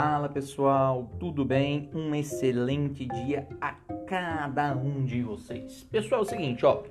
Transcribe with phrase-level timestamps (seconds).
[0.00, 1.90] Fala pessoal, tudo bem?
[1.92, 3.72] Um excelente dia a
[4.06, 5.88] cada um de vocês.
[5.90, 6.84] Pessoal, é o seguinte, ó,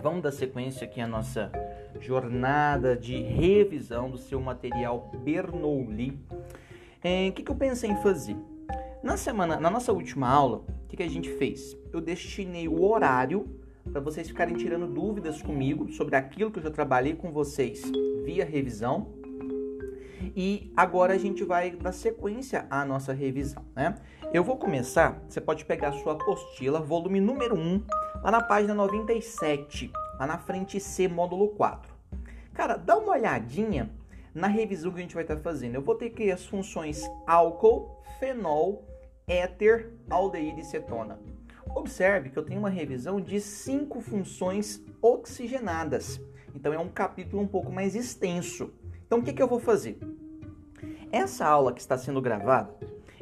[0.00, 1.50] vamos dar sequência aqui à nossa
[1.98, 6.16] jornada de revisão do seu material Bernoulli.
[6.30, 6.36] O
[7.02, 8.36] é, que, que eu pensei em fazer?
[9.02, 11.76] Na semana, na nossa última aula, o que, que a gente fez?
[11.92, 13.48] Eu destinei o horário
[13.90, 17.82] para vocês ficarem tirando dúvidas comigo sobre aquilo que eu já trabalhei com vocês
[18.24, 19.25] via revisão
[20.36, 23.94] e agora a gente vai dar sequência à nossa revisão, né?
[24.34, 27.82] Eu vou começar, você pode pegar a sua apostila, volume número 1,
[28.22, 31.90] lá na página 97, lá na frente C, módulo 4.
[32.52, 33.90] Cara, dá uma olhadinha
[34.34, 35.76] na revisão que a gente vai estar fazendo.
[35.76, 38.84] Eu vou ter que as funções álcool, fenol,
[39.26, 41.18] éter, aldeíde e cetona.
[41.74, 46.20] Observe que eu tenho uma revisão de cinco funções oxigenadas.
[46.54, 48.74] Então é um capítulo um pouco mais extenso.
[49.06, 49.98] Então o que, que eu vou fazer?
[51.16, 52.68] Essa aula que está sendo gravada,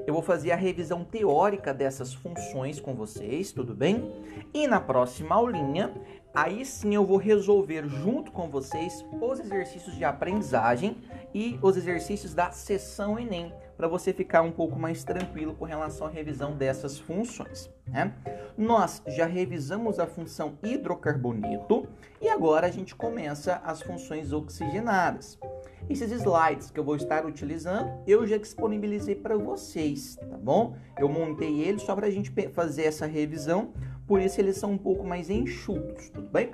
[0.05, 4.13] eu vou fazer a revisão teórica dessas funções com vocês, tudo bem?
[4.53, 5.95] E na próxima aulinha,
[6.35, 10.97] aí sim eu vou resolver junto com vocês os exercícios de aprendizagem
[11.33, 16.09] e os exercícios da sessão Enem, para você ficar um pouco mais tranquilo com relação
[16.09, 17.71] à revisão dessas funções.
[17.87, 18.13] Né?
[18.59, 21.87] Nós já revisamos a função hidrocarboneto
[22.21, 25.39] e agora a gente começa as funções oxigenadas.
[25.89, 30.77] Esses slides que eu vou estar utilizando, eu já disponibilizei para vocês, tá bom?
[30.99, 33.73] Eu montei eles só para a gente fazer essa revisão,
[34.07, 36.51] por isso eles são um pouco mais enxutos, tudo bem?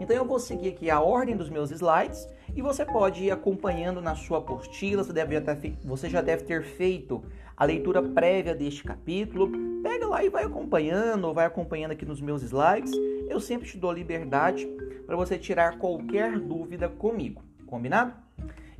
[0.00, 4.00] Então eu vou seguir aqui a ordem dos meus slides e você pode ir acompanhando
[4.00, 5.40] na sua apostila, você, deve
[5.84, 7.22] você já deve ter feito
[7.56, 9.50] a leitura prévia deste capítulo.
[9.82, 12.92] Pega lá e vai acompanhando, ou vai acompanhando aqui nos meus slides.
[13.28, 14.66] Eu sempre te dou liberdade
[15.06, 17.42] para você tirar qualquer dúvida comigo.
[17.72, 18.12] Combinado?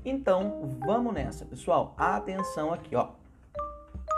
[0.04, 1.94] Então, vamos nessa, pessoal.
[1.96, 3.08] Atenção aqui, ó.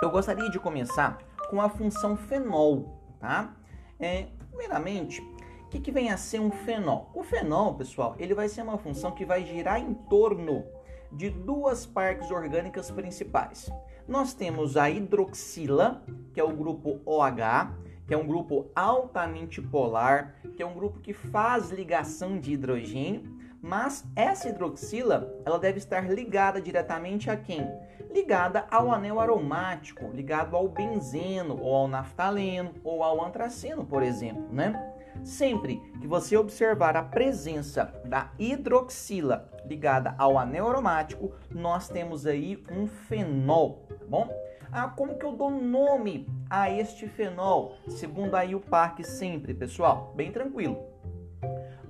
[0.03, 1.19] Eu gostaria de começar
[1.49, 3.55] com a função fenol, tá?
[4.01, 5.21] É, primeiramente,
[5.63, 7.09] o que, que vem a ser um fenol?
[7.15, 10.65] O fenol, pessoal, ele vai ser uma função que vai girar em torno
[11.13, 13.71] de duas partes orgânicas principais.
[14.09, 17.71] Nós temos a hidroxila, que é o grupo OH,
[18.09, 23.34] que é um grupo altamente polar, que é um grupo que faz ligação de hidrogênio,
[23.65, 27.67] mas essa hidroxila, ela deve estar ligada diretamente a quem?
[28.13, 34.47] Ligada ao anel aromático, ligado ao benzeno, ou ao naftaleno, ou ao antraceno, por exemplo,
[34.53, 34.93] né?
[35.23, 42.63] Sempre que você observar a presença da hidroxila ligada ao anel aromático, nós temos aí
[42.71, 44.29] um fenol, tá bom?
[44.71, 47.79] Ah, como que eu dou nome a este fenol?
[47.89, 50.94] Segundo aí o parque sempre, pessoal, bem tranquilo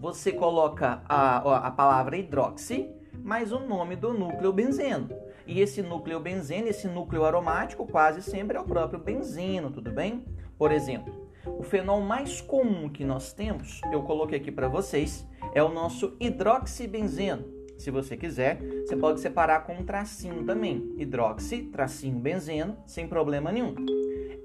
[0.00, 2.90] você coloca a, a palavra hidroxi
[3.24, 5.08] mais o nome do núcleo benzeno.
[5.46, 10.24] E esse núcleo benzeno, esse núcleo aromático, quase sempre é o próprio benzeno, tudo bem?
[10.58, 15.62] Por exemplo, o fenol mais comum que nós temos, eu coloquei aqui para vocês, é
[15.62, 17.44] o nosso hidroxibenzeno.
[17.78, 20.94] Se você quiser, você pode separar com um tracinho também.
[20.96, 23.74] Hidroxi, tracinho benzeno, sem problema nenhum.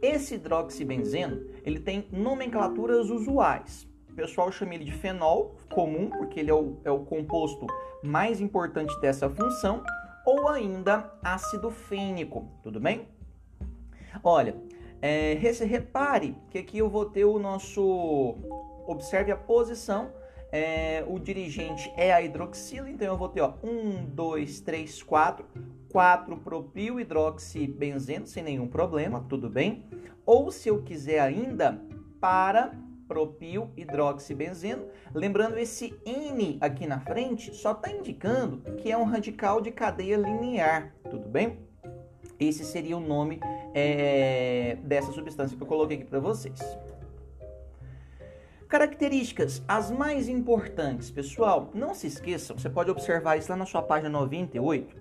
[0.02, 3.89] Esse hidroxibenzeno, ele tem nomenclaturas usuais
[4.20, 7.66] pessoal chama ele de fenol comum, porque ele é o, é o composto
[8.04, 9.82] mais importante dessa função,
[10.26, 13.08] ou ainda ácido fênico, tudo bem?
[14.22, 14.56] Olha,
[15.02, 15.36] é,
[15.66, 18.36] repare que aqui eu vou ter o nosso.
[18.86, 20.12] Observe a posição.
[20.52, 25.46] É, o dirigente é a hidroxila, então eu vou ter ó, 1, 2, 3, 4,
[25.92, 29.86] 4 propil hidroxibenzeno sem nenhum problema, tudo bem?
[30.26, 31.80] Ou se eu quiser ainda,
[32.20, 32.74] para
[33.10, 34.86] propil hidroxibenzeno.
[35.14, 40.16] Lembrando, esse N aqui na frente só está indicando que é um radical de cadeia
[40.16, 41.58] linear, tudo bem?
[42.40, 43.42] Esse seria o nome
[43.74, 46.60] é, dessa substância que eu coloquei aqui para vocês.
[48.70, 53.82] Características, as mais importantes, pessoal, não se esqueçam, você pode observar isso lá na sua
[53.82, 54.96] página 98.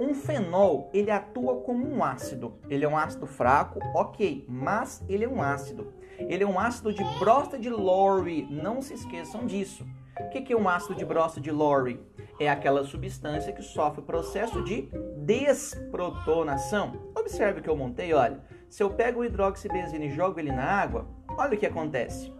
[0.00, 2.54] Um fenol, ele atua como um ácido.
[2.70, 5.92] Ele é um ácido fraco, ok, mas ele é um ácido.
[6.18, 9.86] Ele é um ácido de brosta de Lowry, não se esqueçam disso.
[10.20, 12.00] O que é um ácido de brosta de Lowry?
[12.40, 14.88] É aquela substância que sofre o processo de
[15.18, 17.12] desprotonação.
[17.16, 18.40] Observe que eu montei, olha.
[18.68, 21.06] Se eu pego o hidroxibenzina e jogo ele na água,
[21.36, 22.32] olha o que acontece.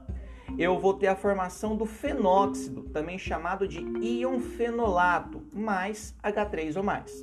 [0.57, 6.83] Eu vou ter a formação do fenóxido, também chamado de íon fenolato, mais H3 ou
[6.83, 7.21] mais.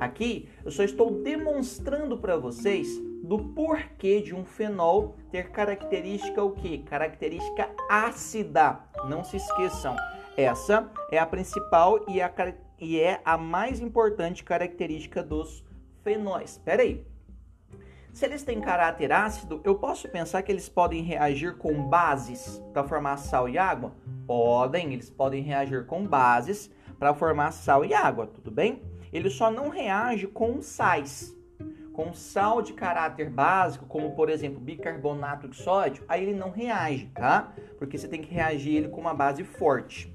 [0.00, 2.88] Aqui eu só estou demonstrando para vocês
[3.22, 6.78] do porquê de um fenol ter característica o que?
[6.78, 8.80] Característica ácida.
[9.08, 9.96] Não se esqueçam.
[10.36, 12.32] Essa é a principal e, a,
[12.78, 15.64] e é a mais importante característica dos
[16.02, 16.52] fenóis.
[16.52, 17.04] Espera aí.
[18.16, 22.82] Se eles têm caráter ácido, eu posso pensar que eles podem reagir com bases para
[22.82, 23.92] formar sal e água?
[24.26, 28.80] Podem, eles podem reagir com bases para formar sal e água, tudo bem?
[29.12, 31.36] Ele só não reage com sais.
[31.92, 37.08] Com sal de caráter básico, como por exemplo bicarbonato de sódio, aí ele não reage,
[37.08, 37.52] tá?
[37.76, 40.10] Porque você tem que reagir ele com uma base forte.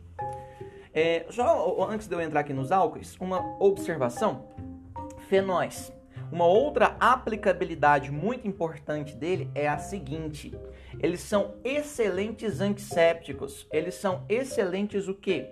[0.92, 4.48] É, só antes de eu entrar aqui nos álcoois, uma observação:
[5.30, 5.94] fenóis.
[6.32, 10.58] Uma outra aplicabilidade muito importante dele é a seguinte:
[11.00, 13.68] eles são excelentes antissépticos.
[13.72, 15.50] Eles são excelentes o quê?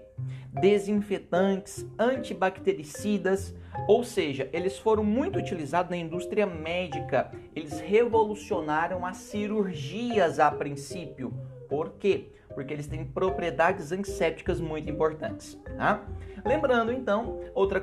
[0.54, 3.54] Desinfetantes, antibactericidas,
[3.88, 7.30] ou seja, eles foram muito utilizados na indústria médica.
[7.54, 11.34] Eles revolucionaram as cirurgias a princípio.
[11.68, 12.32] Por quê?
[12.60, 15.58] Porque eles têm propriedades antissépticas muito importantes.
[15.78, 16.04] Tá?
[16.44, 17.82] Lembrando então, outra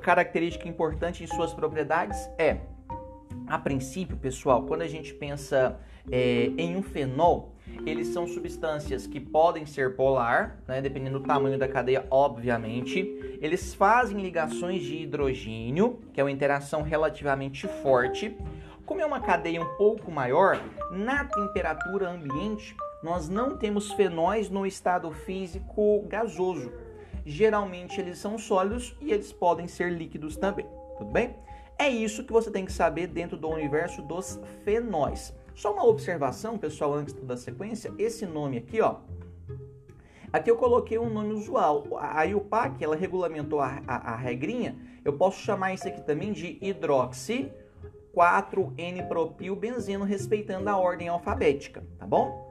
[0.00, 2.56] característica importante em suas propriedades é,
[3.46, 5.78] a princípio, pessoal, quando a gente pensa
[6.10, 7.54] é, em um fenol,
[7.86, 13.38] eles são substâncias que podem ser polar, né, dependendo do tamanho da cadeia, obviamente.
[13.40, 18.36] Eles fazem ligações de hidrogênio, que é uma interação relativamente forte.
[18.84, 24.66] Como é uma cadeia um pouco maior, na temperatura ambiente, nós não temos fenóis no
[24.66, 26.72] estado físico gasoso.
[27.24, 30.66] Geralmente eles são sólidos e eles podem ser líquidos também,
[30.96, 31.36] tudo bem?
[31.78, 35.34] É isso que você tem que saber dentro do universo dos fenóis.
[35.54, 38.96] Só uma observação, pessoal, antes da sequência, esse nome aqui, ó,
[40.32, 41.84] Aqui eu coloquei um nome usual.
[41.98, 44.76] A IUPAC, ela regulamentou a, a, a, regrinha.
[45.02, 47.50] Eu posso chamar isso aqui também de hidroxi
[48.14, 52.50] 4N-propilbenzeno, respeitando a ordem alfabética, tá bom?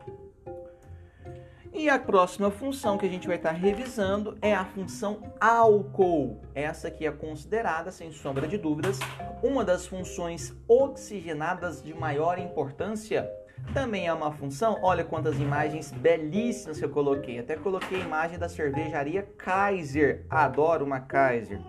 [1.78, 6.42] E a próxima função que a gente vai estar revisando é a função álcool.
[6.56, 8.98] Essa aqui é considerada, sem sombra de dúvidas,
[9.44, 13.30] uma das funções oxigenadas de maior importância.
[13.74, 17.40] Também é uma função, olha quantas imagens belíssimas que eu coloquei.
[17.40, 20.26] Até coloquei a imagem da cervejaria Kaiser.
[20.30, 21.60] Adoro uma Kaiser.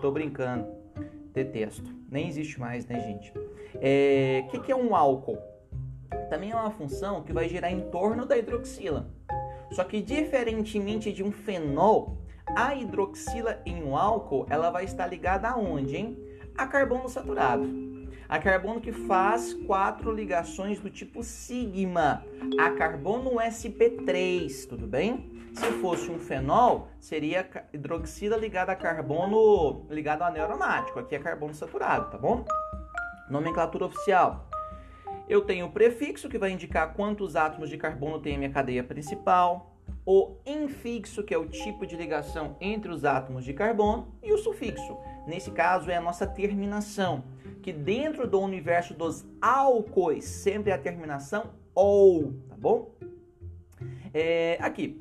[0.00, 0.66] Tô brincando.
[1.34, 1.94] Detesto.
[2.10, 3.30] Nem existe mais, né, gente?
[3.36, 4.46] O é...
[4.50, 5.38] que, que é um álcool?
[6.30, 9.10] Também é uma função que vai girar em torno da hidroxila.
[9.70, 12.18] Só que diferentemente de um fenol,
[12.56, 16.18] a hidroxila em um álcool, ela vai estar ligada aonde, hein?
[16.56, 17.66] A carbono saturado.
[18.28, 22.24] A carbono que faz quatro ligações do tipo sigma.
[22.58, 25.30] A carbono sp3, tudo bem?
[25.54, 30.98] Se fosse um fenol, seria hidroxila ligada a carbono ligado anel aromático.
[30.98, 32.44] Aqui é carbono saturado, tá bom?
[33.28, 34.49] Nomenclatura oficial.
[35.30, 38.82] Eu tenho o prefixo, que vai indicar quantos átomos de carbono tem a minha cadeia
[38.82, 44.32] principal, o infixo, que é o tipo de ligação entre os átomos de carbono, e
[44.32, 44.98] o sufixo.
[45.28, 47.22] Nesse caso, é a nossa terminação,
[47.62, 51.44] que dentro do universo dos álcoois, sempre é a terminação
[51.76, 52.90] OU, tá bom?
[54.12, 54.98] É, aqui.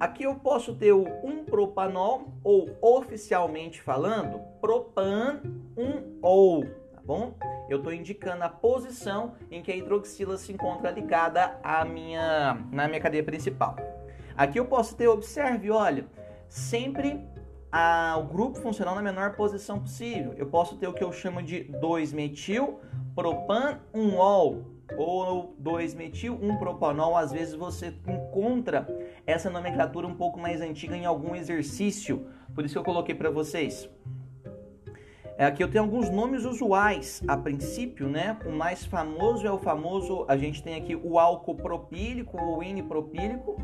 [0.00, 6.70] Aqui eu posso ter o 1-propanol, ou oficialmente falando, propan-1-OU, tá
[7.08, 7.32] bom?
[7.70, 12.86] eu estou indicando a posição em que a hidroxila se encontra ligada à minha, na
[12.86, 13.76] minha cadeia principal.
[14.36, 16.06] Aqui eu posso ter, observe, olha,
[16.48, 17.26] sempre
[17.72, 20.34] a, o grupo funcional na menor posição possível.
[20.36, 22.78] Eu posso ter o que eu chamo de 2-metil
[23.14, 24.64] propan 1-ol
[24.96, 27.16] ou 2-metil 1-propanol.
[27.16, 28.86] Às vezes você encontra
[29.26, 32.26] essa nomenclatura um pouco mais antiga em algum exercício.
[32.54, 33.90] Por isso que eu coloquei para vocês.
[35.38, 38.36] É, aqui eu tenho alguns nomes usuais a princípio, né?
[38.44, 43.56] O mais famoso é o famoso, a gente tem aqui o álcool propílico ou inipropílico,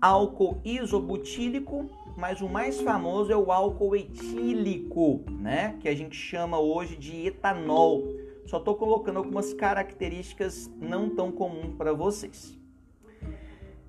[0.00, 5.76] álcool isobutílico, mas o mais famoso é o álcool etílico, né?
[5.78, 8.04] Que a gente chama hoje de etanol.
[8.46, 12.58] Só estou colocando algumas características não tão comuns para vocês.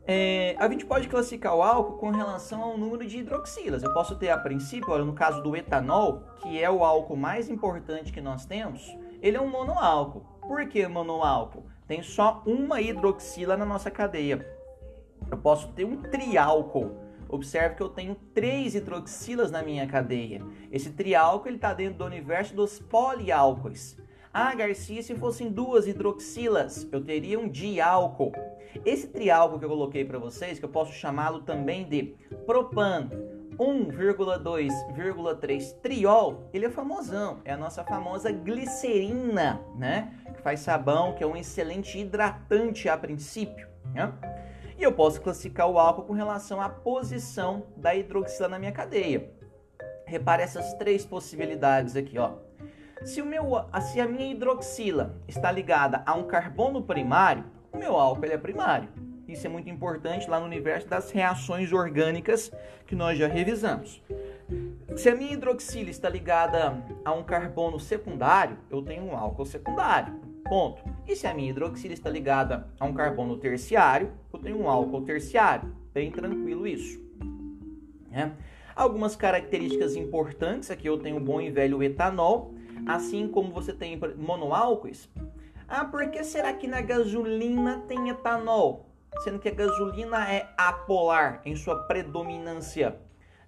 [0.05, 3.83] É, a gente pode classificar o álcool com relação ao número de hidroxilas.
[3.83, 7.49] Eu posso ter a princípio, olha, no caso do etanol, que é o álcool mais
[7.49, 10.23] importante que nós temos, ele é um monoálcool.
[10.41, 11.65] Por que monoálcool?
[11.87, 14.45] Tem só uma hidroxila na nossa cadeia.
[15.31, 16.97] Eu posso ter um triálcool.
[17.29, 20.41] Observe que eu tenho três hidroxilas na minha cadeia.
[20.69, 23.97] Esse triálcool está dentro do universo dos poliálcoois.
[24.35, 28.31] Ah, Garcia, se fossem duas hidroxilas, eu teria um diálcool.
[28.83, 33.11] Esse triálcool que eu coloquei para vocês, que eu posso chamá-lo também de propan
[33.59, 40.11] 1,2,3 triol, ele é famosão, é a nossa famosa glicerina, né?
[40.33, 44.11] Que faz sabão, que é um excelente hidratante a princípio, né?
[44.79, 49.29] E eu posso classificar o álcool com relação à posição da hidroxila na minha cadeia.
[50.07, 52.31] Repare essas três possibilidades aqui, ó.
[53.05, 53.43] Se, o meu,
[53.81, 58.87] se a minha hidroxila está ligada a um carbono primário, o meu álcool é primário.
[59.27, 62.51] Isso é muito importante lá no universo das reações orgânicas
[62.85, 64.01] que nós já revisamos.
[64.95, 70.13] Se a minha hidroxila está ligada a um carbono secundário, eu tenho um álcool secundário.
[70.45, 70.83] Ponto.
[71.07, 75.01] E se a minha hidroxila está ligada a um carbono terciário, eu tenho um álcool
[75.01, 75.73] terciário.
[75.93, 77.01] Bem tranquilo isso.
[78.11, 78.29] É.
[78.75, 82.53] Algumas características importantes, aqui eu tenho o bom e velho etanol,
[82.85, 85.09] assim como você tem monoálcoos.
[85.67, 88.89] Ah, por que será que na gasolina tem etanol?
[89.23, 92.97] Sendo que a gasolina é apolar em sua predominância.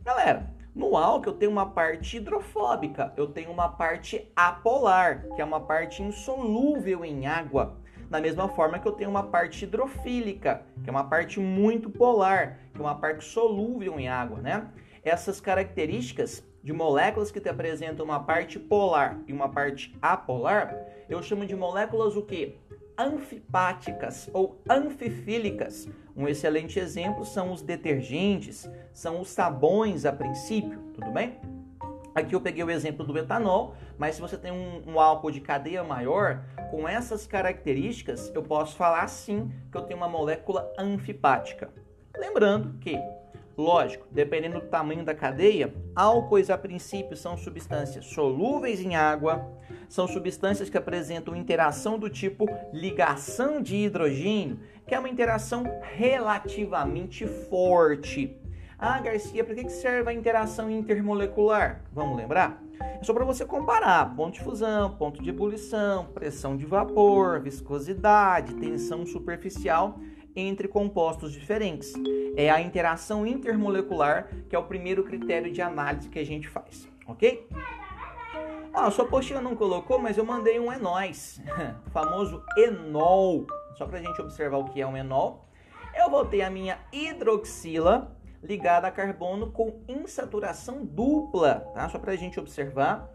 [0.02, 5.46] Galera, no álcool eu tenho uma parte hidrofóbica, eu tenho uma parte apolar, que é
[5.46, 7.78] uma parte insolúvel em água.
[8.10, 12.60] Da mesma forma que eu tenho uma parte hidrofílica, que é uma parte muito polar,
[12.74, 14.68] que é uma parte solúvel em água, né?
[15.04, 20.76] Essas características de moléculas que te apresentam uma parte polar e uma parte apolar,
[21.08, 22.56] eu chamo de moléculas o quê?
[22.98, 25.88] anfipáticas ou anfifílicas.
[26.16, 31.38] Um excelente exemplo são os detergentes, são os sabões a princípio, tudo bem?
[32.16, 35.42] Aqui eu peguei o exemplo do etanol, mas se você tem um, um, álcool de
[35.42, 41.70] cadeia maior, com essas características, eu posso falar sim que eu tenho uma molécula anfipática.
[42.18, 42.98] Lembrando que
[43.58, 49.50] Lógico, dependendo do tamanho da cadeia, álcoois a princípio são substâncias solúveis em água,
[49.88, 55.64] são substâncias que apresentam interação do tipo ligação de hidrogênio, que é uma interação
[55.96, 58.36] relativamente forte.
[58.78, 61.82] Ah, Garcia, para que serve a interação intermolecular?
[61.94, 62.62] Vamos lembrar?
[63.00, 68.54] É só para você comparar ponto de fusão, ponto de ebulição, pressão de vapor, viscosidade,
[68.56, 69.98] tensão superficial
[70.36, 71.94] entre compostos diferentes.
[72.36, 76.88] É a interação intermolecular que é o primeiro critério de análise que a gente faz,
[77.08, 77.48] ok?
[78.74, 81.42] Ah, sua postinha não colocou, mas eu mandei um enóis,
[81.88, 85.46] o famoso enol, só para a gente observar o que é um enol.
[85.96, 88.14] Eu vou ter a minha hidroxila
[88.44, 91.90] ligada a carbono com insaturação dupla, tá?
[91.90, 93.10] Só para a gente observar.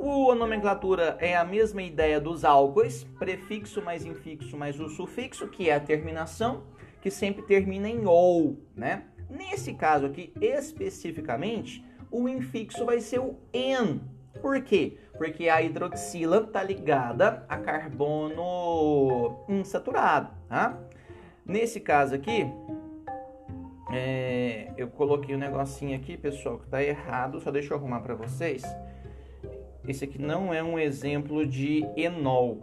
[0.00, 5.48] O, a nomenclatura é a mesma ideia dos álcoois, prefixo mais infixo mais o sufixo,
[5.48, 6.62] que é a terminação,
[7.02, 9.06] que sempre termina em ou, né?
[9.28, 14.00] Nesse caso aqui, especificamente, o infixo vai ser o en.
[14.40, 14.98] Por quê?
[15.16, 20.78] Porque a hidroxila está ligada a carbono insaturado, tá?
[21.44, 22.46] Nesse caso aqui,
[23.92, 28.14] é, eu coloquei um negocinho aqui, pessoal, que está errado, só deixa eu arrumar para
[28.14, 28.62] vocês.
[29.88, 32.60] Esse aqui não é um exemplo de enol.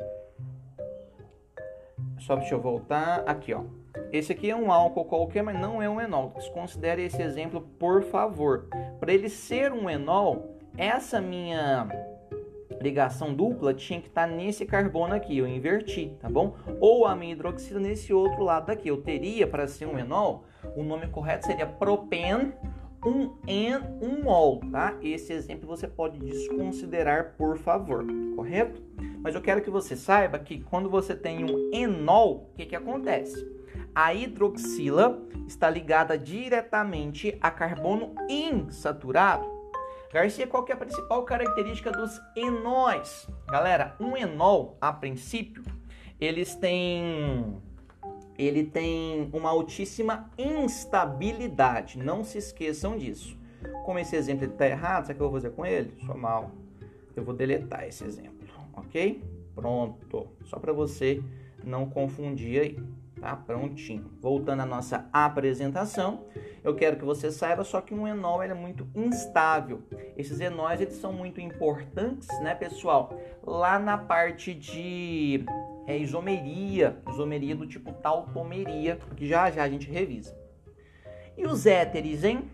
[2.20, 3.24] Só deixa eu voltar.
[3.25, 3.63] Aqui, ó.
[4.12, 6.34] Esse aqui é um álcool qualquer, mas não é um enol.
[6.36, 8.67] Desconsidere esse exemplo, por favor.
[9.00, 11.88] Para ele ser um enol, essa minha
[12.79, 16.55] ligação dupla tinha que estar tá nesse carbono aqui, eu inverti, tá bom?
[16.79, 18.89] Ou a minha hidroxila nesse outro lado daqui.
[18.89, 20.44] Eu teria, para ser um enol,
[20.75, 22.53] o nome correto seria propen
[23.06, 24.98] um en, um mol, tá?
[25.02, 28.82] Esse exemplo você pode desconsiderar, por favor, correto?
[29.22, 32.76] Mas eu quero que você saiba que quando você tem um enol, o que, que
[32.76, 33.46] acontece?
[33.94, 39.56] A hidroxila está ligada diretamente a carbono insaturado.
[40.12, 43.28] Garcia, qual é a principal característica dos enóis?
[43.48, 45.64] Galera, um enol, a princípio,
[46.20, 47.62] eles têm
[48.38, 51.98] ele tem uma altíssima instabilidade.
[51.98, 53.38] Não se esqueçam disso.
[53.84, 55.94] Como esse exemplo está errado, sabe o que eu vou fazer com ele?
[56.06, 56.51] Só mal.
[57.15, 59.24] Eu vou deletar esse exemplo, ok?
[59.56, 60.27] Pronto.
[60.44, 61.24] Só para você
[61.63, 62.80] não confundir aí.
[63.20, 64.12] Tá prontinho.
[64.22, 66.25] Voltando à nossa apresentação,
[66.63, 69.82] eu quero que você saiba só que um enol é muito instável.
[70.18, 73.18] Esses enóis eles são muito importantes, né, pessoal?
[73.42, 75.46] Lá na parte de
[75.88, 80.36] é isomeria, isomeria do tipo tautomeria, que já já a gente revisa.
[81.38, 82.50] E os éteres, hein?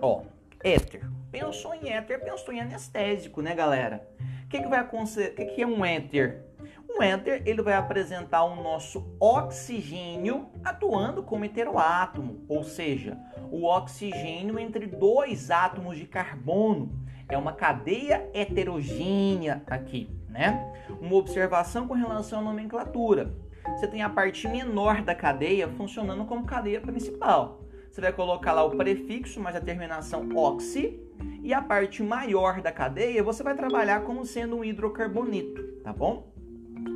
[0.00, 0.22] Ó,
[0.62, 1.08] éter.
[1.30, 4.08] Pensou em éter, pensou em anestésico, né, galera?
[4.44, 5.32] O que, que vai acontecer?
[5.32, 6.44] O que, que é um éter?
[6.88, 13.18] Um éter ele vai apresentar o nosso oxigênio atuando como heteroátomo, ou seja,
[13.50, 16.92] o oxigênio entre dois átomos de carbono.
[17.28, 20.72] É uma cadeia heterogênea aqui né?
[21.00, 23.32] Uma observação com relação à nomenclatura.
[23.76, 27.60] Você tem a parte menor da cadeia funcionando como cadeia principal.
[27.90, 31.00] Você vai colocar lá o prefixo mais a terminação oxi
[31.42, 36.32] e a parte maior da cadeia você vai trabalhar como sendo um hidrocarbonito, tá bom?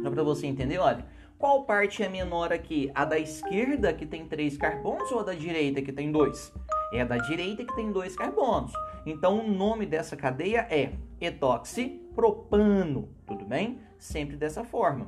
[0.03, 1.07] Só para você entender, olha,
[1.39, 2.91] qual parte é menor aqui?
[2.93, 6.53] A da esquerda, que tem três carbonos, ou a da direita, que tem dois?
[6.93, 8.73] É a da direita que tem dois carbonos.
[9.07, 13.79] Então o nome dessa cadeia é etoxipropano, tudo bem?
[13.99, 15.07] Sempre dessa forma.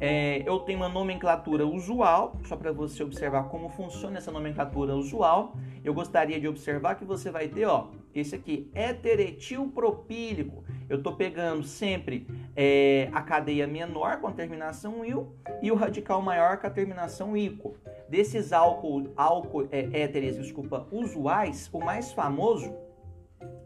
[0.00, 5.56] É, eu tenho uma nomenclatura usual, só para você observar como funciona essa nomenclatura usual.
[5.84, 10.64] Eu gostaria de observar que você vai ter, ó, esse aqui, heteretilpropílico.
[10.88, 15.26] Eu estou pegando sempre é, a cadeia menor com a terminação il
[15.62, 17.76] e o radical maior com a terminação ico.
[18.08, 22.74] Desses álcool, álcool é, éteres, desculpa, usuais, o mais famoso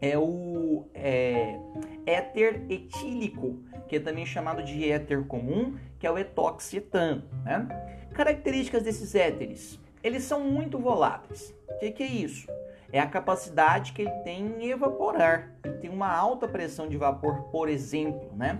[0.01, 1.59] é o é,
[2.05, 7.23] éter etílico, que é também chamado de éter comum, que é o etoxetano.
[7.43, 7.67] Né?
[8.13, 11.53] Características desses éteres: eles são muito voláteis.
[11.67, 12.47] O que, que é isso?
[12.91, 15.51] É a capacidade que ele tem em evaporar.
[15.63, 18.31] Ele tem uma alta pressão de vapor, por exemplo.
[18.35, 18.59] Né?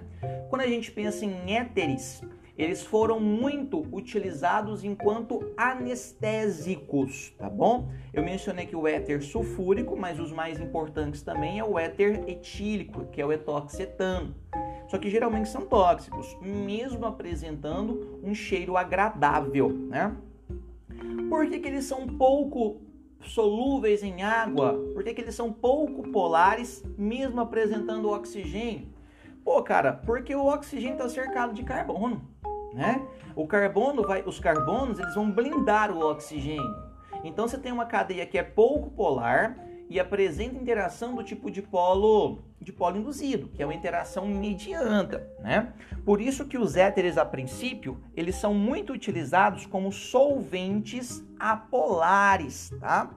[0.50, 2.22] Quando a gente pensa em éteres,
[2.60, 7.90] eles foram muito utilizados enquanto anestésicos, tá bom?
[8.14, 13.06] Eu mencionei que o éter sulfúrico, mas os mais importantes também é o éter etílico,
[13.06, 14.36] que é o etoxetano.
[14.90, 20.16] Só que geralmente são tóxicos, mesmo apresentando um cheiro agradável, né?
[21.30, 22.82] Por que, que eles são pouco
[23.22, 24.74] solúveis em água?
[24.94, 28.88] Por que, que eles são pouco polares, mesmo apresentando oxigênio?
[29.44, 32.28] Pô, cara, porque o oxigênio está cercado de carbono
[32.74, 33.06] né?
[33.36, 36.90] O carbono vai, os carbonos eles vão blindar o oxigênio.
[37.24, 39.58] Então você tem uma cadeia que é pouco polar
[39.90, 45.26] e apresenta interação do tipo de polo de polo induzido, que é uma interação mediana,
[45.40, 45.74] né?
[46.06, 53.10] Por isso que os éteres a princípio, eles são muito utilizados como solventes apolares, tá?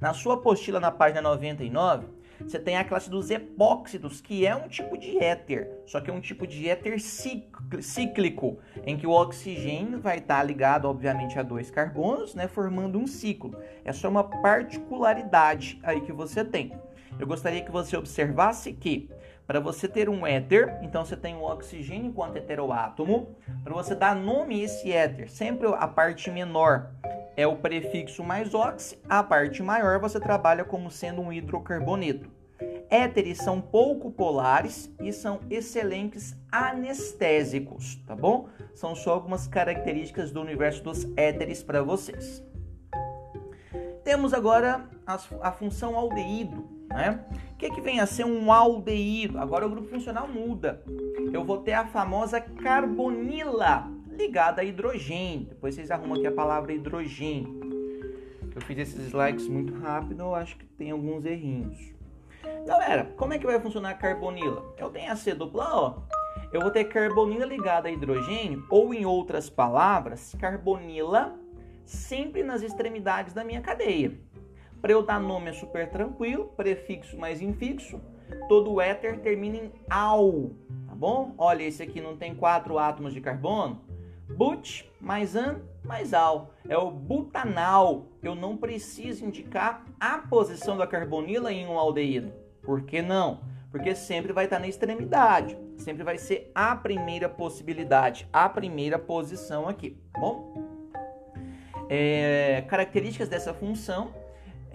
[0.00, 2.08] Na sua apostila na página 99,
[2.40, 6.12] você tem a classe dos epóxidos, que é um tipo de éter, só que é
[6.12, 11.70] um tipo de éter cíclico, em que o oxigênio vai estar ligado, obviamente, a dois
[11.70, 13.56] carbonos, né, formando um ciclo.
[13.84, 16.72] Essa é uma particularidade aí que você tem.
[17.18, 19.08] Eu gostaria que você observasse que
[19.46, 23.36] para você ter um éter, então você tem o oxigênio enquanto heteroátomo.
[23.62, 26.90] Para você dar nome a esse éter, sempre a parte menor
[27.36, 32.30] é o prefixo mais oxi, a parte maior você trabalha como sendo um hidrocarboneto.
[32.88, 38.48] Éteres são pouco polares e são excelentes anestésicos, tá bom?
[38.74, 42.42] São só algumas características do universo dos éteres para vocês.
[44.04, 47.20] Temos agora a, a função aldeído, né?
[47.52, 49.38] O que, que vem a ser um aldeído?
[49.38, 50.82] Agora o grupo funcional muda.
[51.32, 55.46] Eu vou ter a famosa carbonila, ligada a hidrogênio.
[55.48, 57.60] Depois vocês arrumam aqui a palavra hidrogênio.
[58.54, 61.92] Eu fiz esses slides muito rápido, eu acho que tem alguns errinhos.
[62.64, 64.64] Galera, como é que vai funcionar a carbonila?
[64.78, 66.06] Eu tenho a C dupla.
[66.52, 71.34] Eu vou ter carbonila ligada a hidrogênio, ou em outras palavras, carbonila
[71.84, 74.12] sempre nas extremidades da minha cadeia.
[74.84, 77.98] Para eu dar nome é super tranquilo, prefixo mais infixo,
[78.50, 80.50] todo éter termina em al,
[80.86, 81.34] tá bom?
[81.38, 83.80] Olha, esse aqui não tem quatro átomos de carbono?
[84.28, 86.52] But mais an mais al.
[86.68, 88.08] É o butanal.
[88.22, 92.30] Eu não preciso indicar a posição da carbonila em um aldeído.
[92.60, 93.40] Por que não?
[93.70, 95.56] Porque sempre vai estar na extremidade.
[95.78, 100.62] Sempre vai ser a primeira possibilidade, a primeira posição aqui, tá bom?
[101.88, 104.22] É, características dessa função.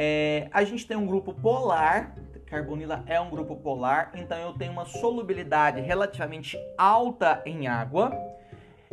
[0.01, 4.71] É, a gente tem um grupo polar, carbonila é um grupo polar, então eu tenho
[4.71, 8.17] uma solubilidade relativamente alta em água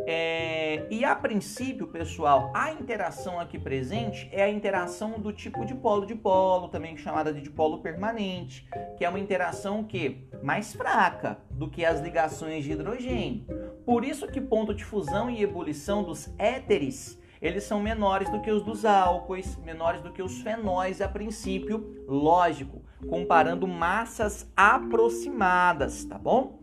[0.00, 5.74] é, e a princípio, pessoal, a interação aqui presente é a interação do tipo de
[5.74, 11.38] polo de polo, também chamada de dipolo permanente, que é uma interação que mais fraca
[11.50, 13.46] do que as ligações de hidrogênio.
[13.86, 18.50] Por isso que ponto de fusão e ebulição dos éteres eles são menores do que
[18.50, 26.18] os dos álcoois, menores do que os fenóis a princípio, lógico, comparando massas aproximadas, tá
[26.18, 26.60] bom?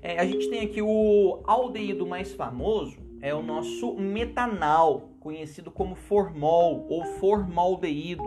[0.00, 5.94] É, a gente tem aqui o aldeído mais famoso, é o nosso metanal, conhecido como
[5.94, 8.22] formol ou formaldeído,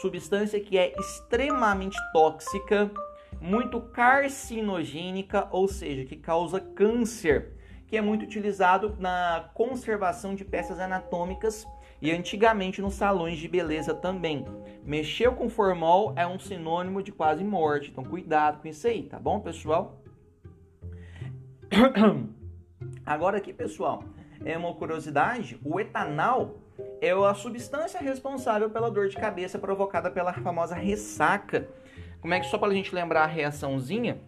[0.00, 2.90] substância que é extremamente tóxica,
[3.40, 7.57] muito carcinogênica, ou seja, que causa câncer,
[7.88, 11.66] que é muito utilizado na conservação de peças anatômicas
[12.00, 14.44] e antigamente nos salões de beleza também.
[14.84, 19.18] Mexeu com formol é um sinônimo de quase morte, então cuidado com isso aí, tá
[19.18, 20.00] bom, pessoal?
[23.04, 24.04] Agora aqui, pessoal,
[24.44, 26.60] é uma curiosidade, o etanol
[27.00, 31.68] é a substância responsável pela dor de cabeça provocada pela famosa ressaca.
[32.20, 34.20] Como é que só para a gente lembrar a reaçãozinha?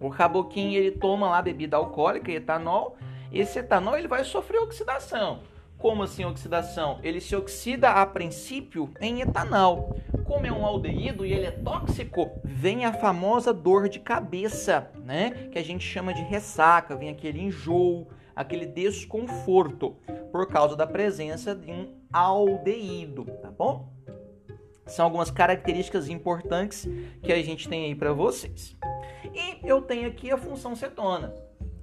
[0.00, 2.96] O caboquinho ele toma lá bebida alcoólica, etanol.
[3.32, 5.40] Esse etanol ele vai sofrer oxidação.
[5.78, 6.98] Como assim oxidação?
[7.04, 9.96] Ele se oxida a princípio em etanol.
[10.24, 15.48] Como é um aldeído e ele é tóxico, vem a famosa dor de cabeça, né?
[15.52, 19.96] Que a gente chama de ressaca, vem aquele enjoo, aquele desconforto
[20.30, 23.92] por causa da presença de um aldeído, tá bom?
[24.86, 26.88] São algumas características importantes
[27.22, 28.76] que a gente tem aí para vocês.
[29.34, 31.34] E eu tenho aqui a função cetona.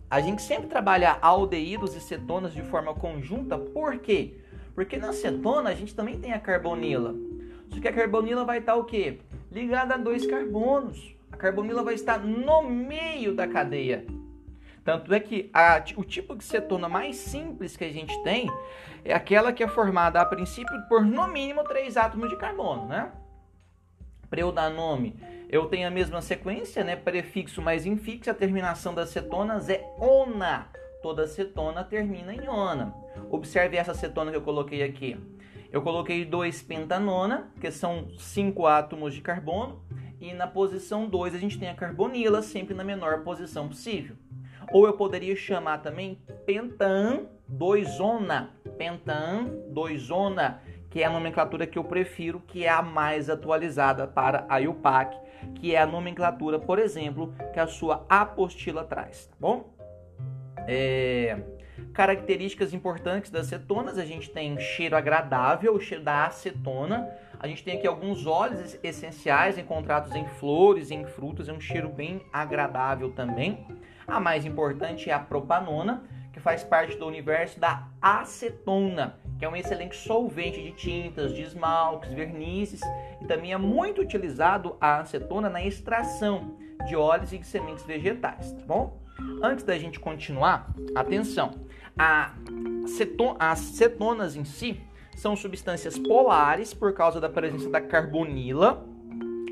[0.10, 4.38] A gente sempre trabalha aldeídos e cetonas de forma conjunta, por quê?
[4.73, 7.15] Porque na cetona a gente também tem a carbonila.
[7.69, 9.19] Só que a carbonila vai estar o quê?
[9.51, 11.15] Ligada a dois carbonos.
[11.31, 14.05] A carbonila vai estar no meio da cadeia.
[14.84, 18.47] Tanto é que a, o tipo de cetona mais simples que a gente tem
[19.03, 23.12] é aquela que é formada a princípio por no mínimo três átomos de carbono, né?
[24.29, 25.15] Para eu dar nome,
[25.49, 26.95] eu tenho a mesma sequência, né?
[26.95, 30.67] Prefixo mais infixo, a terminação das cetonas é ona.
[31.01, 32.93] Toda cetona termina em ona.
[33.29, 35.17] Observe essa cetona que eu coloquei aqui.
[35.71, 39.81] Eu coloquei 2 pentanona, que são cinco átomos de carbono,
[40.19, 44.15] e na posição 2 a gente tem a carbonila, sempre na menor posição possível.
[44.71, 51.84] Ou eu poderia chamar também pentan 2-ona, pentan 2-ona, que é a nomenclatura que eu
[51.84, 55.17] prefiro, que é a mais atualizada para a IUPAC,
[55.55, 59.73] que é a nomenclatura, por exemplo, que a sua apostila traz, tá bom?
[60.67, 61.38] É...
[61.93, 67.63] Características importantes das cetonas, a gente tem cheiro agradável, o cheiro da acetona, a gente
[67.63, 73.12] tem aqui alguns óleos essenciais encontrados em flores, em frutas, é um cheiro bem agradável
[73.12, 73.65] também.
[74.08, 79.50] A mais importante é a propanona, que faz parte do universo da acetona, que é
[79.50, 82.82] um excelente solvente de tintas, de esmaltes, vernizes
[83.21, 88.54] e também é muito utilizado a acetona na extração de óleos e de sementes vegetais,
[88.54, 88.98] tá bom?
[89.41, 91.52] Antes da gente continuar, atenção,
[91.98, 92.34] a
[92.88, 94.80] ceton as cetonas em si
[95.15, 98.86] são substâncias polares por causa da presença da carbonila,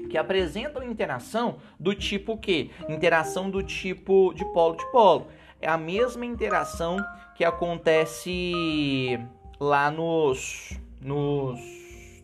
[0.09, 2.69] que apresentam interação do tipo que?
[2.87, 5.27] Interação do tipo de polo de polo.
[5.59, 6.97] É a mesma interação
[7.35, 9.17] que acontece
[9.63, 11.59] lá nos, nos,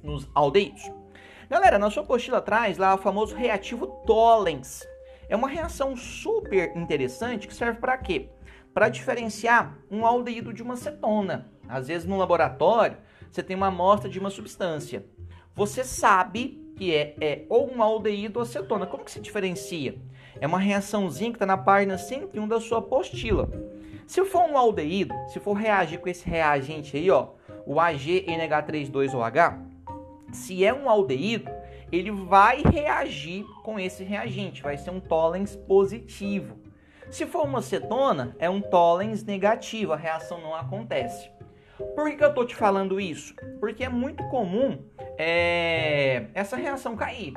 [0.03, 0.91] nos aldeídos.
[1.49, 4.85] Galera, na sua apostila atrás, lá o famoso reativo Tollens.
[5.27, 8.29] É uma reação super interessante que serve para quê?
[8.73, 11.49] Para diferenciar um aldeído de uma cetona.
[11.67, 12.97] Às vezes no laboratório,
[13.31, 15.05] você tem uma amostra de uma substância.
[15.55, 18.85] Você sabe que é, é ou um aldeído ou acetona.
[18.85, 19.95] Como que se diferencia?
[20.39, 23.49] É uma reaçãozinha que está na página 101 da sua apostila.
[24.09, 27.27] Se for um aldeído, se for reagir com esse reagente aí, ó,
[27.63, 29.59] o AgNH32OH,
[30.31, 31.47] se é um aldeído,
[31.91, 36.57] ele vai reagir com esse reagente, vai ser um tollens positivo.
[37.11, 41.29] Se for uma cetona, é um tollens negativo, a reação não acontece.
[41.93, 43.35] Por que, que eu estou te falando isso?
[43.59, 44.85] Porque é muito comum
[45.19, 47.33] é, essa reação cair.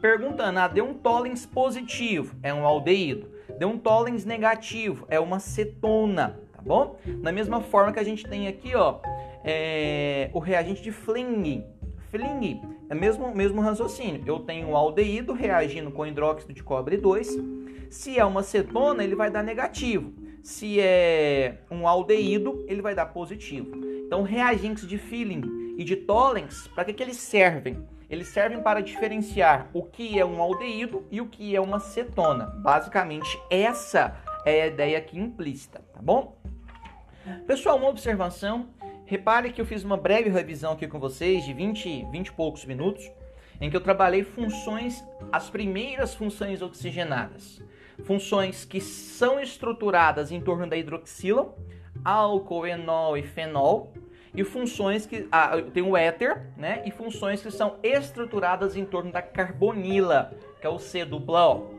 [0.00, 3.33] Perguntando, ah, deu um tollens positivo, é um aldeído.
[3.58, 6.96] Deu um tollens negativo, é uma cetona, tá bom?
[7.22, 9.00] Da mesma forma que a gente tem aqui, ó,
[9.44, 11.64] é, o reagente de Fling.
[12.10, 14.22] Fling é mesmo mesmo raciocínio.
[14.26, 17.38] Eu tenho um aldeído reagindo com hidróxido de cobre 2.
[17.90, 20.12] Se é uma cetona, ele vai dar negativo.
[20.42, 23.70] Se é um aldeído, ele vai dar positivo.
[24.06, 27.78] Então, reagentes de Fling e de Tollens, para que, que eles servem?
[28.08, 32.46] Eles servem para diferenciar o que é um aldeído e o que é uma cetona.
[32.46, 36.36] Basicamente, essa é a ideia aqui implícita, tá bom?
[37.46, 38.68] Pessoal, uma observação.
[39.06, 42.64] Repare que eu fiz uma breve revisão aqui com vocês de 20, 20 e poucos
[42.64, 43.10] minutos,
[43.60, 47.62] em que eu trabalhei funções, as primeiras funções oxigenadas.
[48.04, 51.54] Funções que são estruturadas em torno da hidroxila,
[52.04, 53.92] álcool, enol e fenol,
[54.34, 56.82] e funções que ah, tem o éter, né?
[56.84, 61.74] E funções que são estruturadas em torno da carbonila, que é o C dupla O.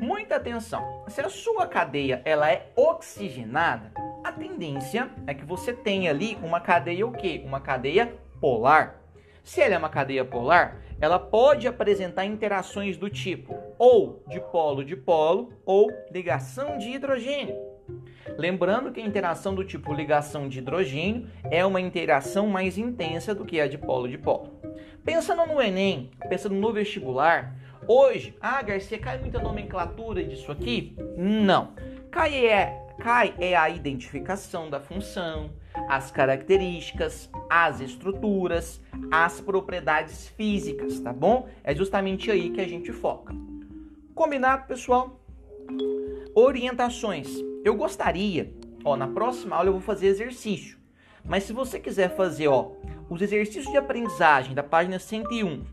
[0.00, 1.04] Muita atenção.
[1.08, 6.60] Se a sua cadeia ela é oxigenada, a tendência é que você tenha ali uma
[6.60, 7.42] cadeia o quê?
[7.44, 9.00] Uma cadeia polar.
[9.42, 14.84] Se ela é uma cadeia polar, ela pode apresentar interações do tipo ou de polo
[14.84, 17.73] de polo ou ligação de hidrogênio.
[18.38, 23.44] Lembrando que a interação do tipo ligação de hidrogênio é uma interação mais intensa do
[23.44, 24.60] que a de polo de polo.
[25.04, 27.54] Pensando no Enem, pensando no vestibular,
[27.86, 30.96] hoje, ah, Garcia, cai muita nomenclatura disso aqui?
[31.16, 31.74] Não.
[32.10, 35.50] Cai é, cai é a identificação da função,
[35.88, 41.48] as características, as estruturas, as propriedades físicas, tá bom?
[41.62, 43.34] É justamente aí que a gente foca.
[44.14, 45.20] Combinado, pessoal?
[46.34, 47.28] Orientações.
[47.64, 48.52] Eu gostaria,
[48.84, 50.76] ó, na próxima aula eu vou fazer exercício,
[51.24, 52.72] Mas se você quiser fazer, ó,
[53.08, 55.64] os exercícios de aprendizagem da página 101,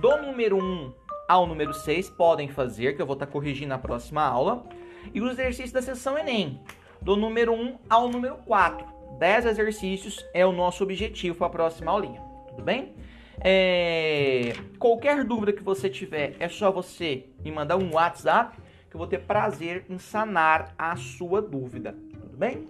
[0.00, 0.94] do número 1
[1.28, 4.64] ao número 6, podem fazer, que eu vou estar tá corrigindo na próxima aula.
[5.12, 6.60] E os exercícios da sessão Enem,
[7.02, 8.86] do número 1 ao número 4.
[9.18, 12.94] 10 exercícios é o nosso objetivo para a próxima aulinha, tudo bem?
[13.40, 14.52] É...
[14.78, 18.56] Qualquer dúvida que você tiver, é só você me mandar um WhatsApp
[18.90, 22.66] que eu vou ter prazer em sanar a sua dúvida, tudo bem?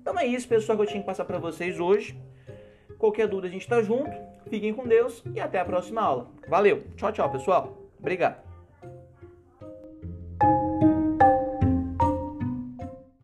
[0.00, 2.16] Então é isso, pessoal, que eu tinha que passar para vocês hoje.
[2.96, 4.16] Qualquer dúvida a gente está junto.
[4.48, 6.30] Fiquem com Deus e até a próxima aula.
[6.48, 6.84] Valeu.
[6.96, 7.76] Tchau, tchau, pessoal.
[7.98, 8.45] Obrigado.